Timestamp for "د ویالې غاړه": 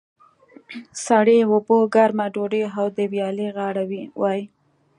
2.97-3.83